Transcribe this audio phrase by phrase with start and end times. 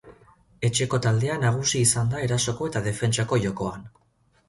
[0.69, 3.91] Etxeko taldea nagusi izan da erasoko eta defentsako jokoan.